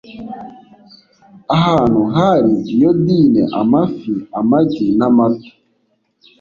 [1.55, 5.51] ahantu hari iyodine, amafi, amagi n'amata